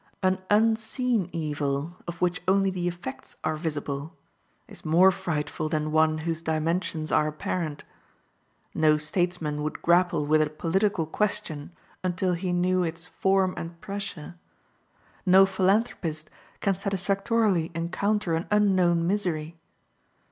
[0.23, 4.15] An unseen evil, of which only the effects are visible,
[4.67, 7.83] is more frightful than one whose dimensions are apparent.
[8.73, 11.69] No statesman would grapple with a political question
[12.03, 14.37] until he knew its "form and pressure;"
[15.23, 16.31] no philanthropist
[16.61, 19.55] can satisfactorily encounter an unknown misery.